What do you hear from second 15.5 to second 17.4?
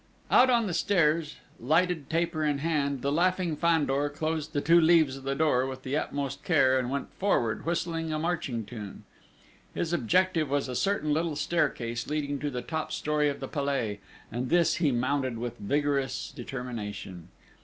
vigorous determination.